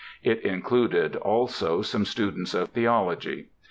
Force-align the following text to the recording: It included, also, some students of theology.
It 0.23 0.39
included, 0.41 1.15
also, 1.17 1.83
some 1.83 2.05
students 2.05 2.55
of 2.55 2.69
theology. 2.69 3.49